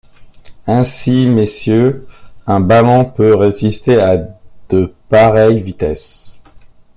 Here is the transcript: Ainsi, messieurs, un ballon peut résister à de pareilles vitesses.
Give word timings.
Ainsi, 0.65 1.27
messieurs, 1.27 2.07
un 2.47 2.59
ballon 2.59 3.05
peut 3.05 3.35
résister 3.35 3.99
à 4.01 4.17
de 4.69 4.95
pareilles 5.09 5.61
vitesses. 5.61 6.41